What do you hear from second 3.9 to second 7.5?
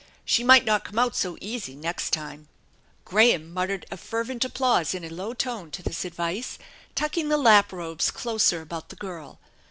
a fervent applause in a low tone to this advice, tucking the